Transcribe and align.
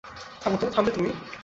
থামো 0.41 0.57
তো, 0.61 0.65
থামবে 0.75 0.91
তুমি? 0.91 1.09